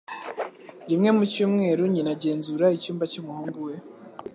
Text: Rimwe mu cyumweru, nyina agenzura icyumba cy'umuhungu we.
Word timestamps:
Rimwe 0.89 1.09
mu 1.17 1.23
cyumweru, 1.31 1.81
nyina 1.93 2.11
agenzura 2.15 2.65
icyumba 2.77 3.03
cy'umuhungu 3.11 3.57
we. 3.67 3.73